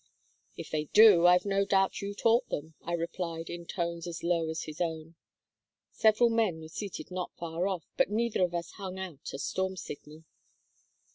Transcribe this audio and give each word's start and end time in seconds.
"'If 0.57 0.71
they 0.71 0.85
do 0.85 1.27
I've 1.27 1.45
no 1.45 1.63
doubt 1.63 2.01
you 2.01 2.15
taught 2.15 2.49
them,' 2.49 2.73
I 2.81 2.93
replied, 2.93 3.51
in 3.51 3.67
tones 3.67 4.07
as 4.07 4.23
low 4.23 4.49
as 4.49 4.63
his 4.63 4.81
own. 4.81 5.13
Several 5.91 6.31
men 6.31 6.59
were 6.59 6.69
seated 6.69 7.11
not 7.11 7.37
far 7.37 7.67
off, 7.67 7.85
but 7.97 8.09
neither 8.09 8.41
of 8.43 8.55
us 8.55 8.71
hung 8.77 8.97
out 8.97 9.31
a 9.31 9.37
storm 9.37 9.77
signal. 9.77 10.23